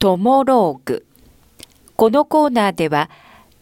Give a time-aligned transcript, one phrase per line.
[0.00, 1.04] トモローグ。
[1.96, 3.10] このコーナーでは、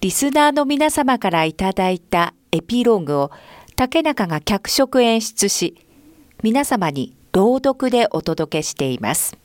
[0.02, 3.30] リスナーの皆様からいただいたエピローグを
[3.74, 5.76] 竹中が脚色演出し、
[6.42, 9.38] 皆様に朗読でお届けしています。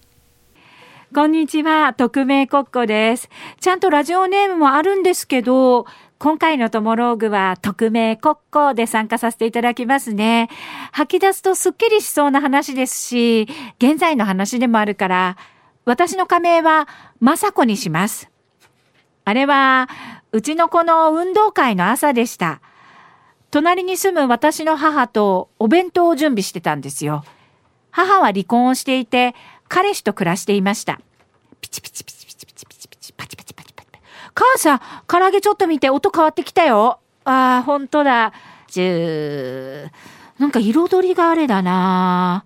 [1.15, 3.29] こんにちは、匿名国庫です。
[3.62, 5.85] ちゃんとラジオネームもあるんですけど、
[6.19, 10.49] 今回のトモローグは匿名国庫で参加させていただきますね。
[10.92, 13.47] 吐き出すとすっきりしそうな話ですし、
[13.78, 15.37] 現在の話でもあるから、
[15.85, 16.88] 私の仮名は
[17.21, 18.30] 雅子にします。
[19.26, 19.89] あれは、
[20.31, 22.62] うちの子の運動会の朝でした。
[23.49, 27.23] 隣に住む私の母とお弁当を準備してたんですよ。
[27.89, 29.36] 母は離婚をしていて、
[29.67, 31.02] 彼氏と暮らしていました。
[31.59, 33.88] ピチピチピチピチピチピチピチパチパチパチパチ。
[34.34, 37.00] 母さん、唐揚げちょっと見て音変わってきたよ。
[37.25, 38.31] ああ、ほんとだ。
[38.67, 40.41] じゅー。
[40.41, 42.45] なんか彩りがあれだな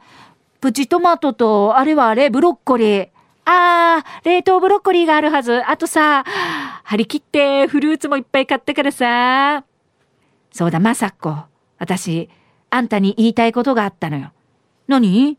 [0.59, 3.14] プチトマトと、あれはあれ、ブロッコリー。
[3.47, 5.63] ああ、冷凍ブロッコリーがあるはず。
[5.69, 6.23] あとさ、
[6.83, 9.63] 張り切ってフルーツもいっぱい買ったからさ。
[10.51, 11.35] そうだ、まさこ。
[11.77, 12.29] 私、
[12.71, 14.31] あんたに言いたいことがあったのよ。
[14.87, 15.37] 何？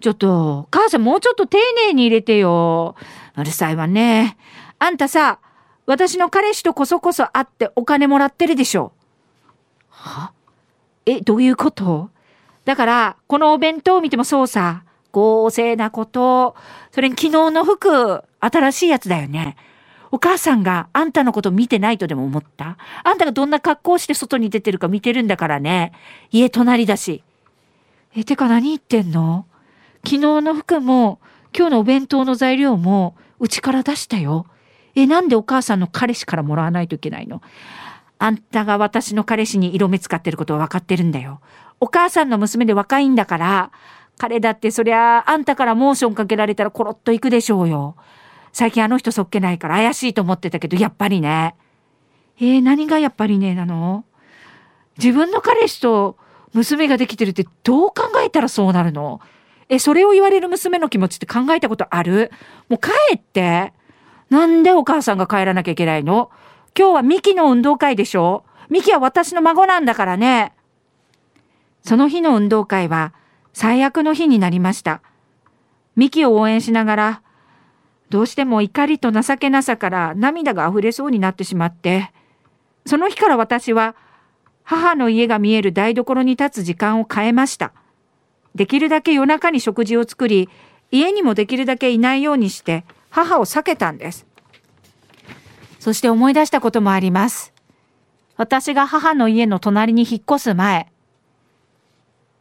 [0.00, 2.96] ちょっと、母さんもうちょっと丁寧に入れてよ。
[3.36, 4.36] うるさいわね。
[4.78, 5.38] あんたさ、
[5.86, 8.92] 私の彼氏とこそこそ会ってお金もらってるでしょ。
[9.88, 10.32] は？
[11.06, 12.10] え、どういうこと？
[12.64, 14.82] だから、このお弁当を見てもそうさ。
[15.20, 16.56] 合成なこと。
[16.90, 19.56] それに昨日の服、新しいやつだよね。
[20.10, 22.76] お母さんがあんたのこと見てないとでも思った？
[23.02, 25.92] あんたがどんな格好して外に出てるか見てるんだからね。
[26.30, 27.22] 家隣だし。
[28.16, 29.46] え、てか何言ってんの？
[30.04, 31.18] 昨日の服も、
[31.56, 34.46] 今日のお弁当の材料も、うちから出したよ。
[34.94, 37.42] え、なんでお母さんの彼氏からもらわないといけないの？
[38.18, 41.40] あんたが私の彼氏に色目使ってることは分かってるんだよ。
[41.80, 43.72] お母さんの娘で若いんだから、
[44.18, 47.96] 彼だってそりゃああんたからモーションかけられたらコロッと行くでしょうよ。
[48.52, 51.56] 最近あの人そっけないから怪しいと思ってたけど、やっぱりね。
[52.38, 54.04] えー、何がやっぱりねなの？
[54.98, 56.16] 自分の彼氏と
[56.52, 59.20] 娘ができてるってどう考えたらそうなるの？
[59.68, 62.30] え、それを言われる娘の気持ちって考えたことある？
[62.68, 63.72] もう帰って
[64.30, 66.30] なんでお母さんが帰らなきゃいけないの？
[66.78, 68.44] 今日はミキの運動会でしょ？
[68.70, 70.52] ミキは私の孫なんだからね。
[71.82, 73.14] その日の運動会は
[73.54, 75.00] 最悪の日になりました。
[75.96, 77.22] ミキを応援しながら、
[78.10, 82.12] どうしても怒りと情けなさから涙が溢れそうになってしまって、
[82.84, 83.94] その日から私は
[84.64, 87.72] 母の家が見える台所に立つ時間を変えました。
[88.54, 90.48] できるだけ夜中に食事を作り、
[90.90, 94.26] 家にもできるだけいないようにして母を避けたんです。
[95.78, 97.52] そして思い出したこともあります。
[98.36, 100.88] 私が母の家の隣に引っ越す前、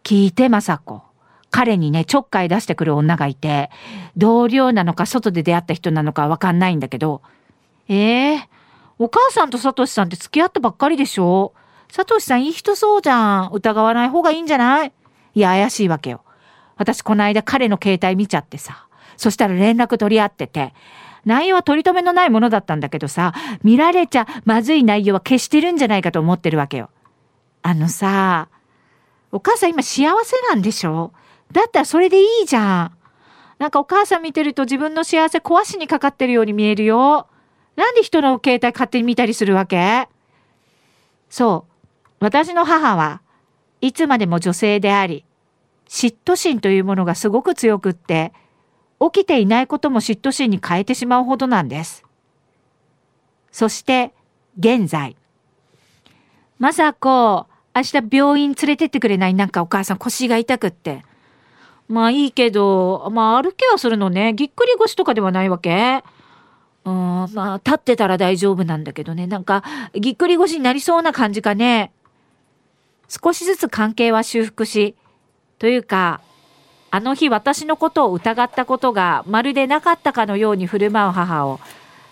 [0.03, 1.03] 聞いて、まさこ。
[1.49, 3.69] 彼にね、ちょっかい出してくる女がいて、
[4.17, 7.21] 同僚なのか外で出会った人なのかわかんないんだけど、
[7.87, 8.41] ええー、
[8.97, 11.53] お母さんとサトシさんって付き合ったばっかりでしょ？
[11.91, 13.49] サトシさんいい人そうじゃん。
[13.53, 14.91] 疑わない方がいいんじゃない？
[15.35, 16.21] いや、怪しいわけよ。
[16.75, 18.87] 私この間彼の携帯見ちゃってさ。
[19.15, 20.73] そしたら連絡取り合ってて。
[21.23, 23.33] 内容は取り留めのないものだったんだけどさ、
[23.63, 26.89] 見られちゃまずい内容は消してるんじゃないかと思ってるわけよ。
[27.61, 28.49] あのさ、
[29.33, 31.11] お母さん今幸せなんでしょ？
[31.51, 32.97] だったらそれでいいじゃん。
[33.57, 37.27] なんかお母さん見てると自分の幸せ壊しにかかってるように見えるよ。
[37.75, 40.07] なんで人の携帯勝手に見たりするわけ？
[41.29, 41.73] そう。
[42.19, 43.21] 私の母は
[43.81, 45.25] いつまでも女性であり、
[45.89, 48.33] 嫉妬心というものがすごく強くって、
[49.01, 52.05] 起きていないことも嫉妬心に変えてしまうほどなんです。
[53.51, 54.13] そして、
[54.57, 55.17] 現在。
[56.59, 59.33] まさこ、明日病院連れてってくれない？
[59.33, 61.03] なんかお母さん腰が痛くって。
[61.89, 64.33] まあいいけど、まあ歩けはするのね。
[64.33, 66.03] ぎっくり腰とかではないわけ。
[66.85, 66.93] うん、
[67.33, 69.27] まあ立ってたら大丈夫なんだけどね。
[69.27, 69.63] なんか
[69.93, 71.91] ぎっくり腰になりそうな感じかね。
[73.09, 74.95] 少しずつ関係は修復し、
[75.59, 76.21] というか、
[76.89, 81.59] あの日私のことを疑ったことがまるでなかったかのように振る舞う母を、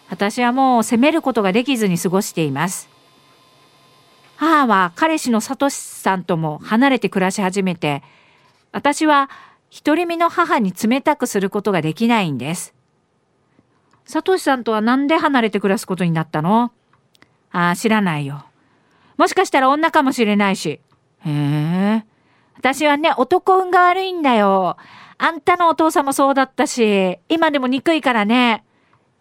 [0.10, 2.90] 私はもう責めることができずに過ごしています。
[4.42, 8.02] 母は彼氏のサトシさんとも離れて暮らし始めて、
[8.72, 9.30] 私は
[9.86, 12.74] 独り身の母に冷たくすることができないんです。
[14.04, 16.72] サトシさんとはなんで離れて暮らすことになったの？
[17.52, 18.44] ああ、知らないよ。
[19.16, 20.70] もしかしたら女かもしれないし。
[20.70, 20.82] へ
[21.30, 22.04] え。
[22.58, 24.76] 私はね、男運が悪いんだよ。
[25.20, 28.64] あんたのお父さんもそうだったし、今でも憎いからね。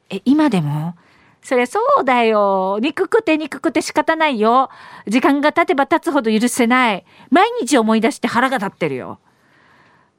[0.09, 0.95] え、今でも？
[1.43, 2.79] そりゃそうだよ。
[2.81, 4.71] 憎くて憎くて仕方ないよ。
[5.07, 7.05] 時間が経てば経つほど許せない。
[7.31, 9.19] 毎日思い出して腹が立ってるよ。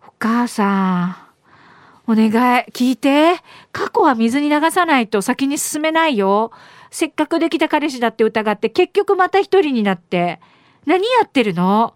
[0.05, 1.15] お母さん、
[2.11, 2.31] お願い、
[2.71, 3.35] 聞いて。
[3.71, 6.51] 過去は水に流さないと先に進めないよ。
[6.89, 10.39] せっかくできた彼氏だって疑って結局また一人になって。
[10.85, 11.93] 何やってるの？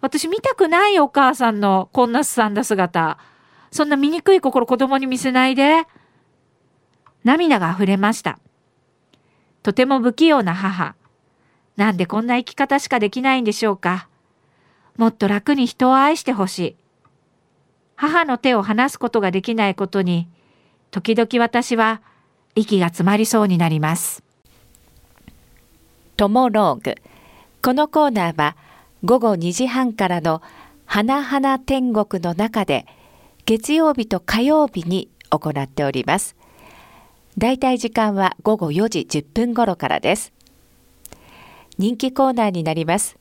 [0.00, 3.18] 私見たくない、お母さんのこんなすさんだ姿。
[3.70, 5.86] そんな醜い心子供に見せないで。
[7.24, 8.38] 涙が溢れました。
[9.64, 10.94] とても不器用な母。
[11.76, 14.08] なんでこんな生き方しかできないんでしょうか。
[14.98, 16.76] もっと楽に人を愛してほしい。
[17.96, 20.28] 母の手を離すことができないことに、
[20.90, 22.02] 時々私は
[22.54, 24.22] 息が詰まりそうになります。
[26.18, 26.96] トモローグ。
[27.62, 28.58] このコーナーは
[29.02, 30.42] 午後2時半からの
[30.84, 32.84] 花々天国の中で
[33.46, 36.36] 月曜日と火曜日に行っております。
[37.36, 40.32] だいたい時間は午後4時10分頃からです。
[41.78, 43.16] 人気コーナーになります。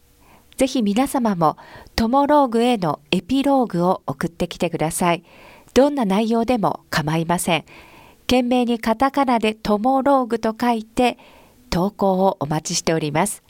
[0.58, 1.58] ぜひ皆様も
[1.96, 5.24] トモローグへのエピローグを送ってきてください。
[5.74, 7.66] どんな内容でも構いません。
[8.28, 11.18] 懸命にカタカナでトモローグと書いて
[11.70, 13.42] 投稿をお待ちしております。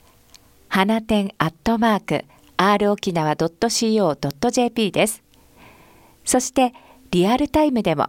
[0.68, 2.24] 花店アットマーク
[2.56, 5.22] r 沖縄 .co.jp です。
[6.24, 6.72] そして
[7.10, 8.08] リアルタイムでも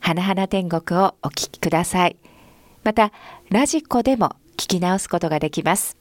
[0.00, 2.16] 花々天国をお聞きください。
[2.82, 3.12] また
[3.50, 5.99] ラジコでも聞き直すことができます。